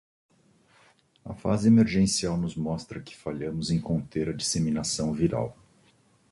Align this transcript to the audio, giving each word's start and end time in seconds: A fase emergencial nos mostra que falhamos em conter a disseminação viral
A 1.23 1.35
fase 1.35 1.67
emergencial 1.67 2.35
nos 2.35 2.55
mostra 2.55 2.99
que 3.03 3.15
falhamos 3.15 3.69
em 3.69 3.79
conter 3.79 4.29
a 4.29 4.33
disseminação 4.33 5.13
viral 5.13 5.55